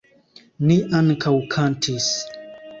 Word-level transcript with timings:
Ni 0.69 0.77
ankaŭ 1.01 1.35
kantis. 1.53 2.11